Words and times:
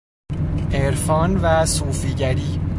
عرفان 0.71 1.35
و 1.43 1.65
صوفیگری 1.65 2.61